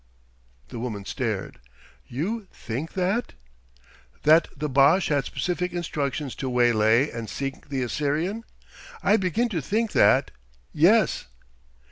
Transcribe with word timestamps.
The 0.69 0.79
woman 0.79 1.05
stared. 1.05 1.59
"You 2.07 2.47
think 2.51 2.93
that?" 2.93 3.35
"That 4.23 4.47
the 4.57 4.67
Boche 4.67 5.09
had 5.09 5.25
specific 5.25 5.73
instructions 5.73 6.33
to 6.37 6.49
waylay 6.49 7.11
and 7.11 7.29
sink 7.29 7.69
the 7.69 7.83
Assyrian? 7.83 8.43
I 9.03 9.15
begin 9.17 9.47
to 9.49 9.61
think 9.61 9.91
that 9.91 10.31
yes." 10.73 11.27